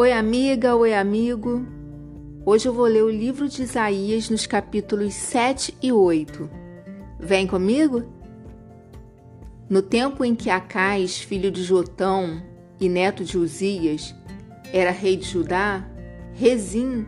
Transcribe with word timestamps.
Oi, 0.00 0.12
amiga, 0.12 0.74
oi, 0.74 0.94
amigo. 0.94 1.62
Hoje 2.46 2.66
eu 2.66 2.72
vou 2.72 2.86
ler 2.86 3.02
o 3.02 3.10
livro 3.10 3.46
de 3.46 3.62
Isaías 3.62 4.30
nos 4.30 4.46
capítulos 4.46 5.12
7 5.12 5.76
e 5.82 5.92
8. 5.92 6.48
Vem 7.18 7.46
comigo? 7.46 8.04
No 9.68 9.82
tempo 9.82 10.24
em 10.24 10.34
que 10.34 10.48
Acais, 10.48 11.18
filho 11.18 11.50
de 11.50 11.62
Jotão 11.62 12.42
e 12.80 12.88
neto 12.88 13.22
de 13.22 13.36
Uzias, 13.36 14.14
era 14.72 14.90
rei 14.90 15.18
de 15.18 15.28
Judá, 15.28 15.86
Rezim, 16.32 17.06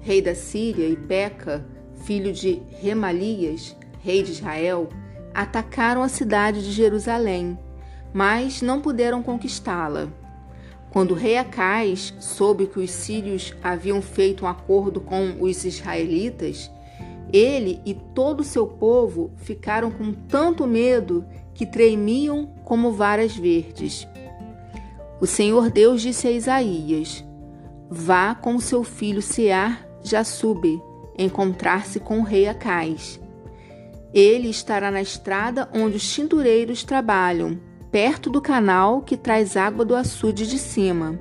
rei 0.00 0.20
da 0.20 0.34
Síria, 0.34 0.88
e 0.88 0.96
Peca, 0.96 1.64
filho 2.04 2.32
de 2.32 2.60
Remalias, 2.80 3.76
rei 4.00 4.20
de 4.20 4.32
Israel, 4.32 4.88
atacaram 5.32 6.02
a 6.02 6.08
cidade 6.08 6.60
de 6.60 6.72
Jerusalém, 6.72 7.56
mas 8.12 8.60
não 8.60 8.80
puderam 8.80 9.22
conquistá-la. 9.22 10.08
Quando 10.92 11.12
o 11.12 11.14
rei 11.14 11.38
Acais 11.38 12.12
soube 12.20 12.66
que 12.66 12.78
os 12.78 12.90
sírios 12.90 13.54
haviam 13.62 14.02
feito 14.02 14.44
um 14.44 14.48
acordo 14.48 15.00
com 15.00 15.38
os 15.40 15.64
israelitas, 15.64 16.70
ele 17.32 17.80
e 17.86 17.94
todo 17.94 18.40
o 18.40 18.44
seu 18.44 18.66
povo 18.66 19.32
ficaram 19.38 19.90
com 19.90 20.12
tanto 20.12 20.66
medo 20.66 21.24
que 21.54 21.64
tremiam 21.64 22.46
como 22.62 22.92
varas 22.92 23.34
verdes. 23.34 24.06
O 25.18 25.26
Senhor 25.26 25.70
Deus 25.70 26.02
disse 26.02 26.28
a 26.28 26.30
Isaías: 26.30 27.24
Vá 27.88 28.34
com 28.34 28.60
seu 28.60 28.84
filho 28.84 29.22
Sear 29.22 29.88
Jasube 30.02 30.78
encontrar-se 31.16 32.00
com 32.00 32.18
o 32.18 32.22
rei 32.22 32.46
Acais. 32.46 33.18
Ele 34.12 34.50
estará 34.50 34.90
na 34.90 35.00
estrada 35.00 35.70
onde 35.72 35.96
os 35.96 36.12
tintureiros 36.12 36.84
trabalham 36.84 37.58
perto 37.92 38.30
do 38.30 38.40
canal 38.40 39.02
que 39.02 39.18
traz 39.18 39.54
água 39.54 39.84
do 39.84 39.94
açude 39.94 40.46
de 40.46 40.58
cima. 40.58 41.18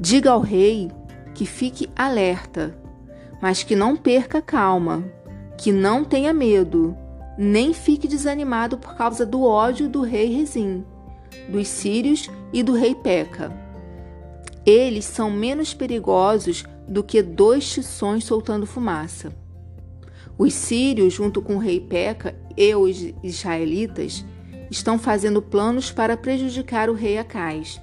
Diga 0.00 0.32
ao 0.32 0.40
rei 0.40 0.90
que 1.32 1.46
fique 1.46 1.88
alerta, 1.94 2.76
mas 3.40 3.62
que 3.62 3.76
não 3.76 3.96
perca 3.96 4.42
calma, 4.42 5.04
que 5.56 5.70
não 5.70 6.04
tenha 6.04 6.34
medo, 6.34 6.96
nem 7.38 7.72
fique 7.72 8.08
desanimado 8.08 8.76
por 8.76 8.96
causa 8.96 9.24
do 9.24 9.44
ódio 9.44 9.88
do 9.88 10.02
rei 10.02 10.34
Rezim, 10.34 10.84
dos 11.48 11.68
sírios 11.68 12.28
e 12.52 12.64
do 12.64 12.72
rei 12.72 12.94
Peca. 12.94 13.52
Eles 14.66 15.04
são 15.04 15.30
menos 15.30 15.72
perigosos 15.72 16.64
do 16.88 17.04
que 17.04 17.22
dois 17.22 17.72
tições 17.72 18.24
soltando 18.24 18.66
fumaça. 18.66 19.32
Os 20.36 20.52
sírios, 20.52 21.14
junto 21.14 21.40
com 21.40 21.54
o 21.54 21.60
rei 21.60 21.78
Peca 21.78 22.34
e 22.56 22.74
os 22.74 23.14
israelitas, 23.22 24.24
estão 24.70 24.98
fazendo 24.98 25.42
planos 25.42 25.90
para 25.90 26.16
prejudicar 26.16 26.88
o 26.88 26.94
rei 26.94 27.18
Acais. 27.18 27.80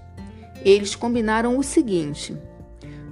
Eles 0.63 0.95
combinaram 0.95 1.57
o 1.57 1.63
seguinte: 1.63 2.35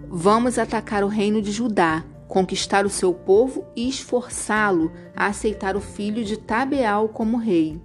Vamos 0.07 0.57
atacar 0.57 1.03
o 1.03 1.07
reino 1.07 1.41
de 1.41 1.51
Judá, 1.51 2.03
conquistar 2.27 2.85
o 2.85 2.89
seu 2.89 3.13
povo 3.13 3.65
e 3.75 3.87
esforçá-lo 3.87 4.91
a 5.15 5.27
aceitar 5.27 5.75
o 5.75 5.81
filho 5.81 6.23
de 6.23 6.37
Tabeal 6.37 7.09
como 7.09 7.37
rei. 7.37 7.81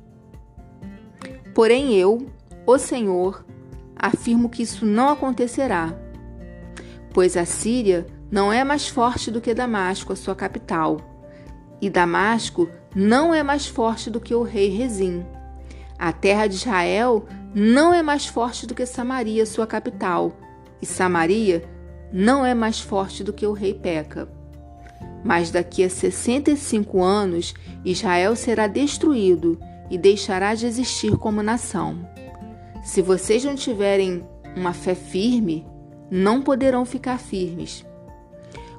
Porém, 1.54 1.94
eu, 1.94 2.26
o 2.66 2.78
Senhor, 2.78 3.44
afirmo 3.96 4.48
que 4.48 4.62
isso 4.62 4.86
não 4.86 5.08
acontecerá, 5.08 5.94
pois 7.12 7.36
a 7.36 7.44
Síria 7.44 8.06
não 8.30 8.52
é 8.52 8.62
mais 8.62 8.88
forte 8.88 9.30
do 9.30 9.40
que 9.40 9.52
Damasco, 9.52 10.12
a 10.12 10.16
sua 10.16 10.34
capital, 10.34 10.98
e 11.80 11.90
Damasco 11.90 12.68
não 12.94 13.34
é 13.34 13.42
mais 13.42 13.66
forte 13.66 14.08
do 14.08 14.20
que 14.20 14.34
o 14.34 14.42
rei 14.42 14.68
Rezim. 14.68 15.24
A 16.00 16.14
terra 16.14 16.46
de 16.46 16.54
Israel 16.54 17.26
não 17.54 17.92
é 17.92 18.02
mais 18.02 18.24
forte 18.26 18.66
do 18.66 18.74
que 18.74 18.86
Samaria, 18.86 19.44
sua 19.44 19.66
capital, 19.66 20.32
e 20.80 20.86
Samaria 20.86 21.62
não 22.10 22.42
é 22.42 22.54
mais 22.54 22.80
forte 22.80 23.22
do 23.22 23.34
que 23.34 23.46
o 23.46 23.52
rei 23.52 23.74
Peca. 23.74 24.26
Mas 25.22 25.50
daqui 25.50 25.84
a 25.84 25.90
65 25.90 27.02
anos, 27.02 27.52
Israel 27.84 28.34
será 28.34 28.66
destruído 28.66 29.60
e 29.90 29.98
deixará 29.98 30.54
de 30.54 30.64
existir 30.64 31.18
como 31.18 31.42
nação. 31.42 32.08
Se 32.82 33.02
vocês 33.02 33.44
não 33.44 33.54
tiverem 33.54 34.26
uma 34.56 34.72
fé 34.72 34.94
firme, 34.94 35.68
não 36.10 36.40
poderão 36.40 36.86
ficar 36.86 37.18
firmes. 37.18 37.84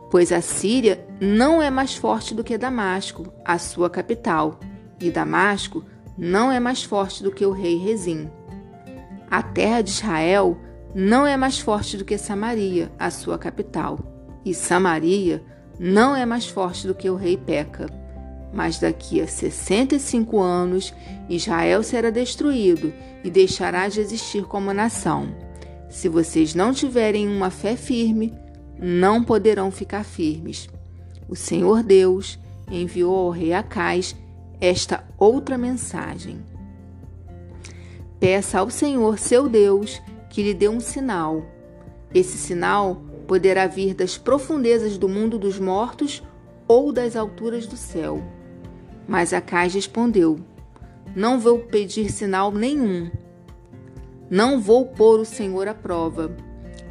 Pois 0.10 0.32
a 0.32 0.42
Síria 0.42 1.06
não 1.20 1.62
é 1.62 1.70
mais 1.70 1.96
forte 1.96 2.34
do 2.34 2.44
que 2.44 2.58
Damasco, 2.58 3.32
a 3.46 3.60
sua 3.60 3.92
capital, 3.92 4.60
e 5.00 5.12
Damasco 5.12 5.86
não 6.24 6.52
é 6.52 6.60
mais 6.60 6.84
forte 6.84 7.24
do 7.24 7.32
que 7.32 7.44
o 7.44 7.52
rei 7.52 7.78
Rezim. 7.78 8.30
A 9.28 9.42
terra 9.42 9.82
de 9.82 9.90
Israel 9.90 10.56
não 10.94 11.26
é 11.26 11.36
mais 11.36 11.58
forte 11.58 11.98
do 11.98 12.06
que 12.06 12.16
Samaria, 12.16 12.92
a 13.00 13.10
sua 13.10 13.40
capital. 13.40 13.98
E 14.46 14.54
Samaria 14.54 15.44
não 15.80 16.16
é 16.16 16.24
mais 16.24 16.48
forte 16.48 16.86
do 16.86 16.94
que 16.94 17.10
o 17.10 17.16
rei 17.16 17.38
Peca. 17.38 17.88
Mas 18.54 18.78
daqui 18.78 19.20
a 19.20 19.26
65 19.26 20.40
anos, 20.40 20.94
Israel 21.28 21.82
será 21.82 22.12
destruído 22.12 22.94
e 23.24 23.32
deixará 23.32 23.88
de 23.88 24.00
existir 24.00 24.44
como 24.44 24.72
nação. 24.76 25.36
Se 25.90 26.08
vocês 26.08 26.54
não 26.54 26.72
tiverem 26.72 27.28
uma 27.28 27.50
fé 27.50 27.76
firme, 27.76 28.32
não 28.78 29.24
poderão 29.24 29.72
ficar 29.72 30.04
firmes. 30.04 30.70
O 31.28 31.36
Senhor 31.36 31.82
Deus 31.82 32.38
enviou 32.70 33.16
ao 33.16 33.32
rei 33.32 33.54
Acais 33.54 34.16
esta 34.62 35.04
outra 35.18 35.58
mensagem. 35.58 36.40
Peça 38.20 38.60
ao 38.60 38.70
Senhor 38.70 39.18
seu 39.18 39.50
Deus 39.50 40.00
que 40.30 40.44
lhe 40.44 40.54
dê 40.54 40.70
um 40.70 40.80
sinal. 40.80 41.44
Esse 42.14 42.38
sinal 42.38 43.02
poderá 43.28 43.66
vir 43.66 43.96
das 43.96 44.18
profundezas 44.18 44.98
do 44.98 45.10
mundo 45.10 45.40
dos 45.40 45.60
mortos 45.60 46.22
ou 46.68 46.94
das 46.94 47.16
alturas 47.16 47.66
do 47.66 47.76
céu. 47.76 48.22
Mas 49.08 49.34
Acais 49.34 49.74
respondeu: 49.74 50.40
Não 51.16 51.40
vou 51.40 51.60
pedir 51.60 52.12
sinal 52.12 52.52
nenhum. 52.52 53.10
Não 54.30 54.62
vou 54.62 54.86
pôr 54.86 55.20
o 55.20 55.26
Senhor 55.26 55.68
à 55.68 55.74
prova. 55.74 56.36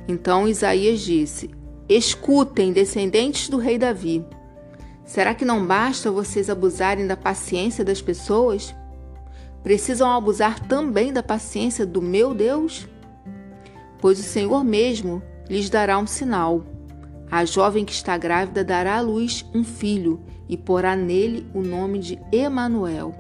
Então 0.09 0.49
Isaías 0.49 1.01
disse: 1.01 1.51
Escutem, 1.89 2.73
descendentes 2.73 3.49
do 3.49 3.57
rei 3.57 3.79
Davi. 3.79 4.25
Será 5.11 5.35
que 5.35 5.45
não 5.45 5.67
basta 5.67 6.09
vocês 6.09 6.49
abusarem 6.49 7.05
da 7.05 7.17
paciência 7.17 7.85
das 7.85 8.01
pessoas? 8.01 8.73
Precisam 9.61 10.09
abusar 10.09 10.61
também 10.69 11.13
da 11.13 11.21
paciência 11.21 11.85
do 11.85 12.01
meu 12.01 12.33
Deus? 12.33 12.87
Pois 13.99 14.21
o 14.21 14.23
Senhor 14.23 14.63
mesmo 14.63 15.21
lhes 15.49 15.69
dará 15.69 15.99
um 15.99 16.07
sinal. 16.07 16.65
A 17.29 17.45
jovem 17.45 17.85
que 17.85 17.91
está 17.91 18.17
grávida 18.17 18.63
dará 18.63 18.99
à 18.99 19.01
luz 19.01 19.45
um 19.53 19.65
filho 19.65 20.21
e 20.49 20.57
porá 20.57 20.95
nele 20.95 21.45
o 21.53 21.61
nome 21.61 21.99
de 21.99 22.17
Emanuel. 22.31 23.13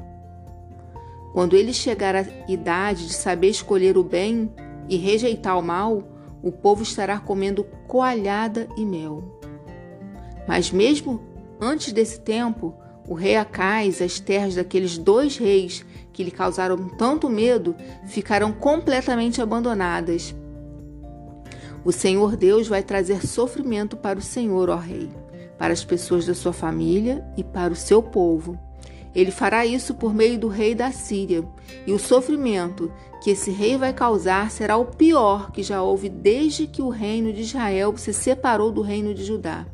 Quando 1.32 1.56
ele 1.56 1.72
chegar 1.72 2.14
à 2.14 2.24
idade 2.46 3.08
de 3.08 3.14
saber 3.14 3.48
escolher 3.48 3.98
o 3.98 4.04
bem 4.04 4.48
e 4.88 4.96
rejeitar 4.96 5.58
o 5.58 5.62
mal, 5.62 6.04
o 6.40 6.52
povo 6.52 6.84
estará 6.84 7.18
comendo 7.18 7.64
coalhada 7.88 8.68
e 8.76 8.86
mel. 8.86 9.40
Mas 10.46 10.70
mesmo 10.70 11.29
Antes 11.60 11.92
desse 11.92 12.20
tempo, 12.20 12.74
o 13.06 13.12
rei 13.12 13.36
Acais, 13.36 14.00
as 14.00 14.18
terras 14.18 14.54
daqueles 14.54 14.96
dois 14.96 15.36
reis 15.36 15.84
que 16.12 16.24
lhe 16.24 16.30
causaram 16.30 16.88
tanto 16.96 17.28
medo, 17.28 17.76
ficaram 18.06 18.52
completamente 18.52 19.42
abandonadas. 19.42 20.34
O 21.84 21.92
Senhor 21.92 22.36
Deus 22.36 22.66
vai 22.66 22.82
trazer 22.82 23.26
sofrimento 23.26 23.96
para 23.96 24.18
o 24.18 24.22
Senhor, 24.22 24.70
ó 24.70 24.76
rei, 24.76 25.10
para 25.58 25.72
as 25.72 25.84
pessoas 25.84 26.26
da 26.26 26.34
sua 26.34 26.52
família 26.52 27.24
e 27.36 27.44
para 27.44 27.72
o 27.72 27.76
seu 27.76 28.02
povo. 28.02 28.58
Ele 29.14 29.30
fará 29.30 29.66
isso 29.66 29.94
por 29.94 30.14
meio 30.14 30.38
do 30.38 30.48
rei 30.48 30.74
da 30.74 30.92
Síria, 30.92 31.44
e 31.86 31.92
o 31.92 31.98
sofrimento 31.98 32.92
que 33.22 33.30
esse 33.30 33.50
rei 33.50 33.76
vai 33.76 33.92
causar 33.92 34.50
será 34.50 34.76
o 34.76 34.84
pior 34.84 35.50
que 35.50 35.62
já 35.62 35.82
houve 35.82 36.08
desde 36.08 36.66
que 36.66 36.80
o 36.80 36.88
reino 36.88 37.32
de 37.32 37.42
Israel 37.42 37.94
se 37.96 38.12
separou 38.12 38.70
do 38.70 38.82
reino 38.82 39.12
de 39.12 39.24
Judá. 39.24 39.66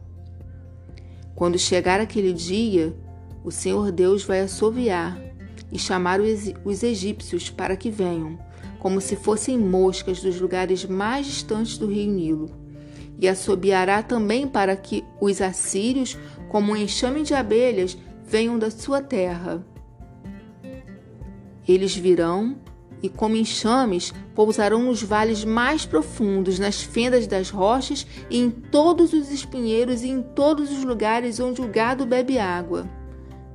Quando 1.37 1.59
chegar 1.59 2.01
aquele 2.01 2.33
dia, 2.33 2.97
o 3.45 3.51
Senhor 3.51 3.93
Deus 3.93 4.25
vai 4.25 4.41
assoviar 4.41 5.21
e 5.71 5.79
chamar 5.79 6.19
os 6.65 6.83
egípcios 6.83 7.51
para 7.51 7.77
que 7.77 7.91
venham, 7.91 8.39
como 8.79 9.03
se 9.03 9.17
fossem 9.17 9.59
moscas 9.59 10.23
dos 10.23 10.41
lugares 10.41 10.87
mais 10.87 11.27
distantes 11.27 11.77
do 11.77 11.87
rio 11.87 12.11
Nilo. 12.11 12.51
E 13.21 13.29
assobiará 13.29 14.03
também 14.03 14.49
para 14.49 14.75
que 14.77 15.05
os 15.21 15.43
assírios, 15.43 16.17
como 16.49 16.73
um 16.73 16.77
enxame 16.77 17.23
de 17.23 17.35
abelhas, 17.35 17.99
venham 18.25 18.59
da 18.59 18.71
sua 18.71 19.03
terra. 19.03 19.63
Eles 21.69 21.95
virão 21.95 22.57
e, 23.03 23.09
como 23.09 23.37
enxames, 23.37 24.13
pousarão 24.35 24.83
nos 24.83 25.03
vales 25.03 25.45
mais 25.45 25.85
profundos, 25.85 26.59
nas 26.59 26.83
fendas 26.83 27.27
das 27.27 27.51
rochas 27.51 28.07
e 28.31 28.39
em 28.39 28.51
todos 28.51 29.13
os 29.13 29.31
espinheiros 29.31 30.03
e 30.03 30.09
em 30.09 30.23
todos 30.23 30.71
os 30.71 30.85
lugares 30.85 31.41
onde 31.41 31.61
o 31.61 31.69
gado 31.69 32.07
bebe 32.07 32.39
água. 32.39 32.89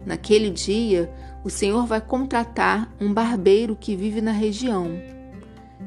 Naquele 0.05 0.49
dia, 0.49 1.11
o 1.43 1.49
Senhor 1.49 1.85
vai 1.85 2.01
contratar 2.01 2.93
um 2.99 3.13
barbeiro 3.13 3.75
que 3.75 3.95
vive 3.95 4.21
na 4.21 4.31
região, 4.31 4.91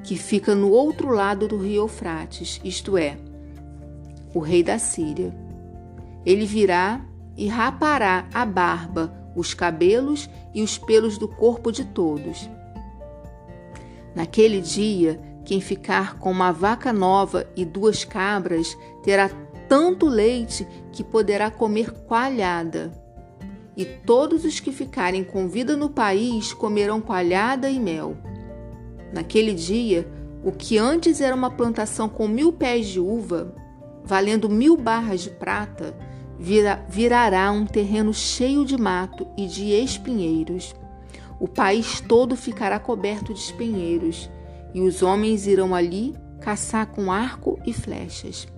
que 0.02 0.16
fica 0.16 0.54
no 0.54 0.70
outro 0.70 1.10
lado 1.10 1.48
do 1.48 1.56
rio 1.56 1.82
Eufrates, 1.82 2.60
isto 2.64 2.98
é, 2.98 3.16
o 4.34 4.40
rei 4.40 4.62
da 4.62 4.78
Síria. 4.78 5.34
Ele 6.26 6.44
virá 6.44 7.00
e 7.36 7.46
rapará 7.46 8.28
a 8.32 8.44
barba, 8.44 9.12
os 9.34 9.54
cabelos 9.54 10.28
e 10.54 10.62
os 10.62 10.78
pelos 10.78 11.18
do 11.18 11.28
corpo 11.28 11.70
de 11.72 11.84
todos. 11.84 12.48
Naquele 14.14 14.61
dia, 14.61 15.20
quem 15.44 15.61
ficar 15.61 16.19
com 16.19 16.31
uma 16.31 16.52
vaca 16.52 16.93
nova 16.93 17.46
e 17.56 17.64
duas 17.64 18.05
cabras 18.05 18.76
terá 19.02 19.28
tanto 19.69 20.06
leite 20.06 20.66
que 20.93 21.02
poderá 21.02 21.50
comer 21.50 21.90
coalhada. 21.90 22.93
E 23.76 23.84
todos 23.84 24.44
os 24.44 24.61
que 24.61 24.70
ficarem 24.70 25.25
com 25.25 25.49
vida 25.49 25.76
no 25.76 25.90
país 25.90 26.52
comerão 26.52 27.00
coalhada 27.00 27.69
e 27.69 27.81
mel. 27.81 28.16
Naquele 29.12 29.52
dia, 29.52 30.08
o 30.44 30.52
que 30.52 30.78
antes 30.78 31.20
era 31.20 31.34
uma 31.34 31.50
plantação 31.50 32.08
com 32.08 32.28
mil 32.28 32.52
pés 32.52 32.87
de 32.87 33.00
uva, 33.00 33.55
valendo 34.05 34.49
mil 34.49 34.76
barras 34.76 35.22
de 35.22 35.31
prata, 35.31 35.96
vira, 36.38 36.84
virará 36.88 37.50
um 37.50 37.67
terreno 37.67 38.12
cheio 38.12 38.64
de 38.64 38.76
mato 38.76 39.26
e 39.37 39.46
de 39.46 39.72
espinheiros. 39.72 40.75
O 41.44 41.46
país 41.46 42.00
todo 42.00 42.37
ficará 42.37 42.79
coberto 42.79 43.35
de 43.35 43.38
espinheiros, 43.38 44.31
e 44.73 44.81
os 44.81 45.02
homens 45.02 45.46
irão 45.46 45.75
ali 45.75 46.14
caçar 46.41 46.87
com 46.87 47.12
arco 47.12 47.61
e 47.67 47.73
flechas. 47.75 48.49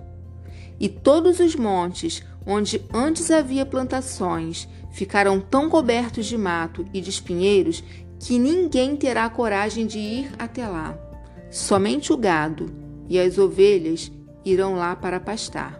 E 0.79 0.87
todos 0.87 1.41
os 1.41 1.53
montes 1.53 2.23
onde 2.45 2.81
antes 2.93 3.29
havia 3.29 3.65
plantações 3.65 4.69
ficarão 4.89 5.37
tão 5.37 5.69
cobertos 5.69 6.27
de 6.27 6.37
mato 6.37 6.85
e 6.93 7.01
de 7.01 7.09
espinheiros 7.09 7.83
que 8.21 8.39
ninguém 8.39 8.95
terá 8.95 9.29
coragem 9.29 9.85
de 9.85 9.99
ir 9.99 10.31
até 10.39 10.65
lá. 10.65 10.97
Somente 11.51 12.13
o 12.13 12.17
gado 12.17 12.73
e 13.09 13.19
as 13.19 13.37
ovelhas 13.37 14.09
irão 14.45 14.75
lá 14.75 14.95
para 14.95 15.19
pastar. 15.19 15.77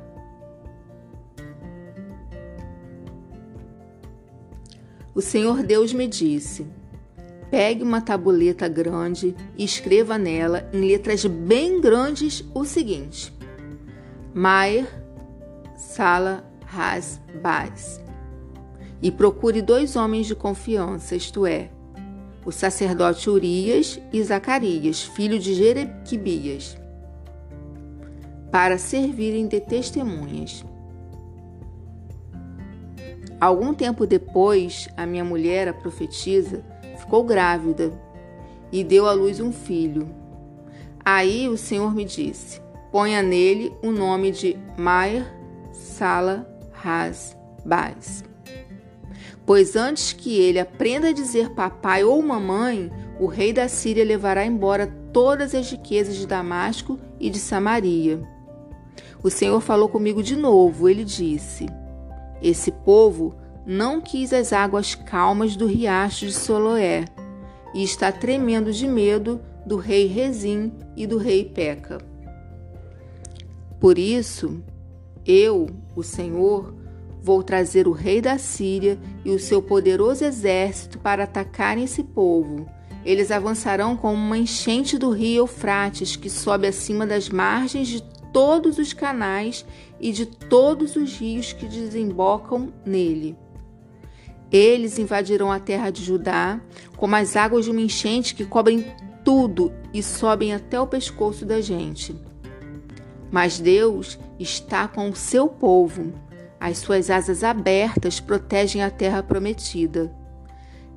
O 5.15 5.21
Senhor 5.21 5.63
Deus 5.63 5.94
me 5.94 6.06
disse: 6.06 6.68
Pegue 7.49 7.81
uma 7.81 8.01
tabuleta 8.01 8.67
grande 8.67 9.35
e 9.57 9.63
escreva 9.63 10.17
nela, 10.17 10.69
em 10.73 10.81
letras 10.81 11.25
bem 11.25 11.79
grandes, 11.79 12.44
o 12.53 12.65
seguinte: 12.65 13.33
Maier 14.33 14.88
Sala 15.77 16.44
Has 16.71 17.21
Baz. 17.41 18.01
E 19.01 19.11
procure 19.11 19.61
dois 19.61 19.95
homens 19.95 20.25
de 20.25 20.35
confiança, 20.35 21.15
isto 21.15 21.45
é, 21.45 21.69
o 22.44 22.51
sacerdote 22.51 23.29
Urias 23.29 23.99
e 24.11 24.23
Zacarias, 24.23 25.03
filho 25.03 25.38
de 25.38 25.53
Jerequibias, 25.53 26.77
para 28.51 28.77
servirem 28.77 29.47
de 29.47 29.59
testemunhas. 29.59 30.65
Algum 33.39 33.73
tempo 33.73 34.07
depois, 34.07 34.89
a 34.97 35.05
minha 35.05 35.23
mulher, 35.23 35.67
a 35.67 35.73
profetisa, 35.73 36.63
ficou 37.07 37.24
grávida 37.24 37.94
e 38.69 38.83
deu 38.83 39.07
à 39.07 39.13
luz 39.13 39.39
um 39.39 39.54
filho. 39.54 40.09
Aí 41.04 41.48
o 41.48 41.57
Senhor 41.57 41.95
me 41.95 42.04
disse: 42.04 42.62
ponha 42.92 43.24
nele 43.24 43.74
o 43.81 43.92
nome 43.92 44.30
de 44.30 44.57
Maer 44.77 45.25
Sala 45.71 46.45
Has 46.83 47.36
Baz. 47.65 48.25
Pois 49.45 49.77
antes 49.77 50.12
que 50.12 50.38
ele 50.38 50.59
aprenda 50.59 51.07
a 51.07 51.13
dizer 51.13 51.51
papai 51.51 52.04
ou 52.04 52.21
mamãe, 52.21 52.92
o 53.18 53.25
rei 53.25 53.54
da 53.54 53.69
Síria 53.69 54.04
levará 54.04 54.45
embora 54.45 54.94
todas 55.13 55.56
as 55.56 55.71
riquezas 55.71 56.18
de 56.18 56.27
Damasco 56.27 57.00
e 57.18 57.30
de 57.30 57.39
Samaria. 57.39 58.21
O 59.24 59.30
Senhor 59.30 59.62
falou 59.62 59.88
comigo 59.88 60.21
de 60.21 60.36
novo. 60.36 60.89
Ele 60.89 61.06
disse: 61.06 61.68
esse 62.42 62.69
povo 62.69 63.33
não 63.69 63.99
quis 63.99 64.31
as 64.31 64.53
águas 64.53 64.95
calmas 64.95 65.57
do 65.57 65.65
riacho 65.65 66.25
de 66.25 66.31
Soloé 66.31 67.03
e 67.73 67.83
está 67.83 68.13
tremendo 68.13 68.71
de 68.71 68.87
medo 68.87 69.41
do 69.65 69.75
rei 69.75 70.07
Rezim 70.07 70.71
e 70.95 71.05
do 71.05 71.17
rei 71.17 71.43
Peca. 71.43 71.97
Por 73.77 73.97
isso, 73.97 74.63
eu, 75.25 75.67
o 75.93 76.01
Senhor, 76.01 76.73
vou 77.21 77.43
trazer 77.43 77.89
o 77.89 77.91
rei 77.91 78.21
da 78.21 78.37
Síria 78.37 78.97
e 79.25 79.31
o 79.31 79.39
seu 79.39 79.61
poderoso 79.61 80.23
exército 80.23 80.97
para 80.99 81.25
atacarem 81.25 81.83
esse 81.83 82.05
povo. 82.05 82.65
Eles 83.03 83.31
avançarão 83.31 83.97
como 83.97 84.15
uma 84.15 84.37
enchente 84.37 84.97
do 84.97 85.11
rio 85.11 85.39
Eufrates 85.39 86.15
que 86.15 86.29
sobe 86.29 86.67
acima 86.67 87.05
das 87.05 87.27
margens 87.27 87.89
de 87.89 88.01
todos 88.31 88.77
os 88.77 88.93
canais 88.93 89.65
e 89.99 90.13
de 90.13 90.25
todos 90.25 90.95
os 90.95 91.17
rios 91.17 91.51
que 91.51 91.65
desembocam 91.65 92.71
nele. 92.85 93.35
Eles 94.51 94.97
invadirão 94.97 95.51
a 95.51 95.59
terra 95.59 95.89
de 95.89 96.03
Judá 96.03 96.59
como 96.95 97.15
as 97.15 97.35
águas 97.35 97.65
de 97.65 97.71
uma 97.71 97.81
enchente 97.81 98.33
que 98.33 98.45
cobrem 98.45 98.85
tudo 99.23 99.73
e 99.94 100.01
sobem 100.01 100.53
até 100.53 100.79
o 100.79 100.88
pescoço 100.88 101.45
da 101.45 101.59
gente. 101.59 102.15
Mas 103.29 103.59
Deus 103.59 104.17
está 104.39 104.88
com 104.88 105.09
o 105.09 105.15
seu 105.15 105.47
povo. 105.47 106.13
As 106.59 106.77
suas 106.77 107.09
asas 107.09 107.44
abertas 107.44 108.19
protegem 108.19 108.83
a 108.83 108.89
terra 108.89 109.21
prometida. 109.21 110.11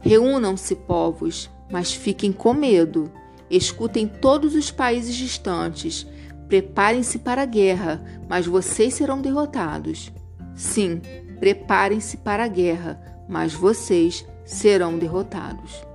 Reúnam-se, 0.01 0.75
povos, 0.75 1.51
mas 1.71 1.93
fiquem 1.93 2.33
com 2.33 2.55
medo. 2.55 3.11
Escutem 3.51 4.07
todos 4.07 4.55
os 4.55 4.71
países 4.71 5.15
distantes 5.15 6.07
Preparem-se 6.51 7.21
para 7.21 7.43
a 7.43 7.47
guerra, 7.47 8.05
mas 8.29 8.45
vocês 8.45 8.95
serão 8.95 9.23
derrotados. 9.23 10.13
Sim, 10.53 11.01
preparem-se 11.39 12.17
para 12.17 12.43
a 12.43 12.49
guerra, 12.49 13.01
mas 13.31 13.55
vocês 13.55 14.27
serão 14.45 14.99
derrotados. 14.99 15.87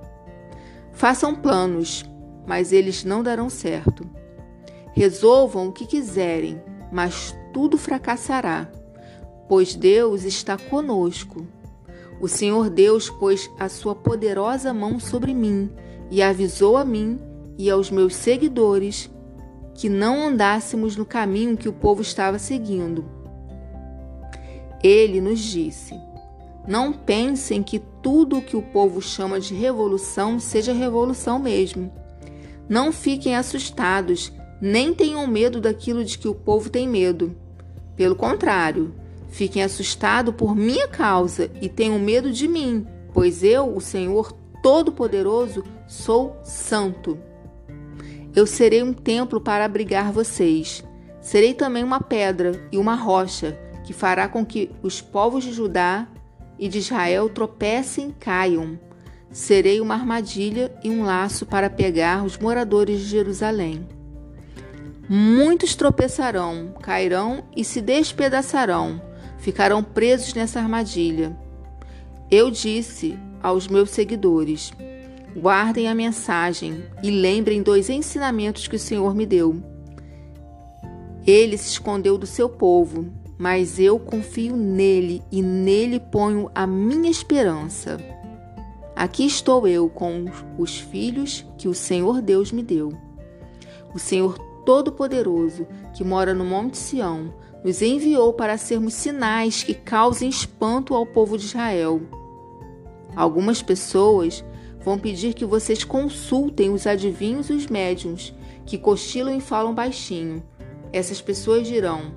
Façam 0.92 1.34
planos, 1.34 2.02
mas 2.46 2.72
eles 2.72 3.04
não 3.04 3.22
darão 3.22 3.50
certo. 3.50 4.08
Resolvam 4.94 5.68
o 5.68 5.72
que 5.72 5.84
quiserem, 5.84 6.58
mas 6.90 7.36
tudo 7.52 7.76
fracassará, 7.76 8.72
pois 9.46 9.74
Deus 9.74 10.24
está 10.24 10.56
conosco. 10.56 11.46
O 12.18 12.26
Senhor 12.26 12.70
Deus 12.70 13.10
pôs 13.10 13.50
a 13.58 13.68
sua 13.68 13.94
poderosa 13.94 14.72
mão 14.72 14.98
sobre 14.98 15.34
mim 15.34 15.70
e 16.10 16.22
avisou 16.22 16.78
a 16.78 16.84
mim 16.86 17.20
e 17.58 17.68
aos 17.68 17.90
meus 17.90 18.16
seguidores 18.16 19.10
que 19.74 19.90
não 19.90 20.28
andássemos 20.28 20.96
no 20.96 21.04
caminho 21.04 21.58
que 21.58 21.68
o 21.68 21.72
povo 21.74 22.00
estava 22.00 22.38
seguindo. 22.38 23.04
Ele 24.82 25.20
nos 25.20 25.40
disse: 25.40 26.05
Não 26.66 26.92
pensem 26.92 27.62
que 27.62 27.78
tudo 28.02 28.38
o 28.38 28.42
que 28.42 28.56
o 28.56 28.62
povo 28.62 29.00
chama 29.00 29.38
de 29.38 29.54
revolução 29.54 30.40
seja 30.40 30.72
revolução 30.72 31.38
mesmo. 31.38 31.92
Não 32.68 32.92
fiquem 32.92 33.36
assustados, 33.36 34.32
nem 34.60 34.92
tenham 34.92 35.26
medo 35.26 35.60
daquilo 35.60 36.04
de 36.04 36.18
que 36.18 36.26
o 36.26 36.34
povo 36.34 36.68
tem 36.68 36.88
medo. 36.88 37.36
Pelo 37.94 38.16
contrário, 38.16 38.92
fiquem 39.28 39.62
assustados 39.62 40.34
por 40.34 40.56
minha 40.56 40.88
causa 40.88 41.50
e 41.60 41.68
tenham 41.68 41.98
medo 41.98 42.32
de 42.32 42.48
mim, 42.48 42.84
pois 43.14 43.44
eu, 43.44 43.74
o 43.74 43.80
Senhor 43.80 44.32
Todo-Poderoso, 44.60 45.62
sou 45.86 46.36
santo. 46.42 47.16
Eu 48.34 48.46
serei 48.46 48.82
um 48.82 48.92
templo 48.92 49.40
para 49.40 49.64
abrigar 49.64 50.10
vocês. 50.10 50.84
Serei 51.20 51.54
também 51.54 51.84
uma 51.84 52.00
pedra 52.00 52.68
e 52.72 52.76
uma 52.76 52.94
rocha 52.94 53.58
que 53.84 53.92
fará 53.92 54.28
com 54.28 54.44
que 54.44 54.70
os 54.82 55.00
povos 55.00 55.44
de 55.44 55.52
Judá 55.52 56.08
e 56.58 56.68
de 56.68 56.78
Israel 56.78 57.28
tropecem 57.28 58.08
e 58.08 58.12
caiam. 58.12 58.78
Serei 59.30 59.80
uma 59.80 59.94
armadilha 59.94 60.72
e 60.82 60.90
um 60.90 61.04
laço 61.04 61.44
para 61.44 61.68
pegar 61.68 62.24
os 62.24 62.38
moradores 62.38 63.00
de 63.00 63.06
Jerusalém. 63.06 63.86
Muitos 65.08 65.74
tropeçarão, 65.74 66.74
cairão 66.82 67.44
e 67.56 67.64
se 67.64 67.80
despedaçarão, 67.80 69.00
ficarão 69.38 69.82
presos 69.82 70.34
nessa 70.34 70.58
armadilha. 70.58 71.36
Eu 72.30 72.50
disse 72.50 73.16
aos 73.42 73.68
meus 73.68 73.90
seguidores: 73.90 74.72
Guardem 75.36 75.86
a 75.86 75.94
mensagem 75.94 76.82
e 77.02 77.10
lembrem 77.10 77.62
dos 77.62 77.88
ensinamentos 77.88 78.66
que 78.66 78.76
o 78.76 78.80
Senhor 78.80 79.14
me 79.14 79.26
deu. 79.26 79.62
Ele 81.26 81.58
se 81.58 81.68
escondeu 81.68 82.16
do 82.16 82.26
seu 82.26 82.48
povo, 82.48 83.06
mas 83.38 83.78
eu 83.78 83.98
confio 83.98 84.56
nele 84.56 85.22
e 85.30 85.42
nele 85.42 86.00
ponho 86.00 86.50
a 86.54 86.66
minha 86.66 87.10
esperança. 87.10 87.98
Aqui 88.94 89.26
estou 89.26 89.66
eu 89.66 89.88
com 89.88 90.24
os 90.58 90.78
filhos 90.78 91.44
que 91.58 91.68
o 91.68 91.74
Senhor 91.74 92.22
Deus 92.22 92.50
me 92.50 92.62
deu. 92.62 92.92
O 93.94 93.98
Senhor 93.98 94.38
Todo-Poderoso, 94.64 95.66
que 95.94 96.02
mora 96.02 96.32
no 96.32 96.44
Monte 96.44 96.78
Sião, 96.78 97.32
nos 97.62 97.82
enviou 97.82 98.32
para 98.32 98.56
sermos 98.56 98.94
sinais 98.94 99.62
que 99.62 99.74
causem 99.74 100.28
espanto 100.28 100.94
ao 100.94 101.04
povo 101.04 101.36
de 101.36 101.44
Israel. 101.44 102.00
Algumas 103.14 103.62
pessoas 103.62 104.44
Vão 104.86 104.96
pedir 104.96 105.34
que 105.34 105.44
vocês 105.44 105.82
consultem 105.82 106.70
os 106.70 106.86
adivinhos 106.86 107.50
e 107.50 107.52
os 107.54 107.66
médiums 107.66 108.32
que 108.64 108.78
cochilam 108.78 109.36
e 109.36 109.40
falam 109.40 109.74
baixinho. 109.74 110.40
Essas 110.92 111.20
pessoas 111.20 111.66
dirão: 111.66 112.14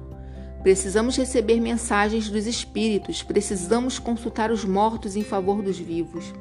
Precisamos 0.62 1.16
receber 1.16 1.62
mensagens 1.62 2.30
dos 2.30 2.46
espíritos, 2.46 3.24
precisamos 3.24 3.98
consultar 3.98 4.52
os 4.52 4.66
mortos 4.66 5.16
em 5.16 5.24
favor 5.24 5.62
dos 5.62 5.80
vivos. 5.80 6.34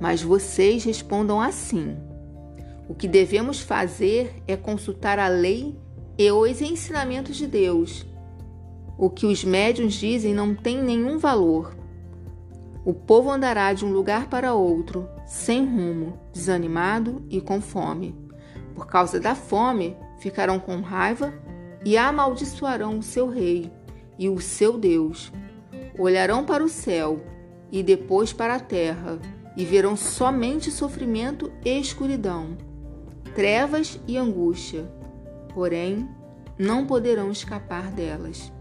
Mas 0.00 0.22
vocês 0.22 0.82
respondam 0.82 1.40
assim: 1.40 1.96
o 2.88 2.94
que 2.94 3.06
devemos 3.06 3.60
fazer 3.60 4.42
é 4.48 4.56
consultar 4.56 5.20
a 5.20 5.28
lei 5.28 5.78
e 6.18 6.30
os 6.32 6.60
ensinamentos 6.60 7.36
de 7.36 7.46
Deus. 7.46 8.04
O 8.98 9.08
que 9.08 9.24
os 9.24 9.44
médiuns 9.44 9.94
dizem 9.94 10.34
não 10.34 10.54
tem 10.54 10.82
nenhum 10.82 11.18
valor. 11.18 11.76
O 12.84 12.92
povo 12.92 13.30
andará 13.30 13.72
de 13.72 13.84
um 13.84 13.92
lugar 13.92 14.28
para 14.28 14.52
outro, 14.52 15.08
sem 15.24 15.64
rumo, 15.64 16.18
desanimado 16.32 17.24
e 17.30 17.40
com 17.40 17.60
fome. 17.60 18.14
Por 18.74 18.88
causa 18.88 19.20
da 19.20 19.36
fome, 19.36 19.96
ficarão 20.18 20.58
com 20.58 20.80
raiva 20.80 21.32
e 21.84 21.96
amaldiçoarão 21.96 22.98
o 22.98 23.02
seu 23.02 23.28
rei 23.28 23.70
e 24.18 24.28
o 24.28 24.40
seu 24.40 24.78
Deus. 24.78 25.32
Olharão 25.98 26.44
para 26.44 26.62
o 26.62 26.68
céu 26.68 27.20
e 27.70 27.82
depois 27.82 28.32
para 28.32 28.56
a 28.56 28.60
terra 28.60 29.18
e 29.56 29.64
verão 29.64 29.96
somente 29.96 30.70
sofrimento 30.70 31.50
e 31.64 31.78
escuridão, 31.78 32.56
trevas 33.34 33.98
e 34.06 34.16
angústia, 34.16 34.90
porém 35.54 36.08
não 36.58 36.86
poderão 36.86 37.30
escapar 37.30 37.90
delas. 37.90 38.51